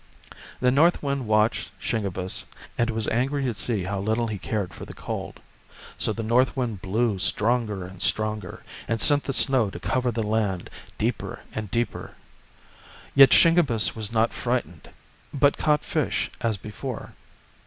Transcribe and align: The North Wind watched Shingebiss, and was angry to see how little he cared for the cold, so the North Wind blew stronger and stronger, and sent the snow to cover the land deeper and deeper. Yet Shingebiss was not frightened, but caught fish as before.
The 0.59 0.71
North 0.71 1.03
Wind 1.03 1.27
watched 1.27 1.69
Shingebiss, 1.79 2.45
and 2.75 2.89
was 2.89 3.07
angry 3.09 3.43
to 3.43 3.53
see 3.53 3.83
how 3.83 3.99
little 3.99 4.25
he 4.25 4.39
cared 4.39 4.73
for 4.73 4.83
the 4.83 4.95
cold, 4.95 5.39
so 5.95 6.11
the 6.11 6.23
North 6.23 6.57
Wind 6.57 6.81
blew 6.81 7.19
stronger 7.19 7.85
and 7.85 8.01
stronger, 8.01 8.63
and 8.87 8.99
sent 8.99 9.25
the 9.25 9.31
snow 9.31 9.69
to 9.69 9.79
cover 9.79 10.11
the 10.11 10.23
land 10.25 10.71
deeper 10.97 11.41
and 11.53 11.69
deeper. 11.69 12.15
Yet 13.13 13.31
Shingebiss 13.31 13.95
was 13.95 14.11
not 14.11 14.33
frightened, 14.33 14.89
but 15.31 15.59
caught 15.59 15.83
fish 15.83 16.31
as 16.41 16.57
before. 16.57 17.13